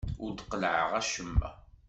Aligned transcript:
Ur 0.23 0.31
d-qellɛeɣ 0.33 0.91
acemma. 0.99 1.49